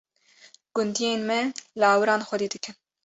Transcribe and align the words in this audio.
Gundiyên 0.75 1.19
me, 1.29 1.39
lawiran 1.79 2.21
xwedî 2.27 2.47
dikin. 2.53 2.75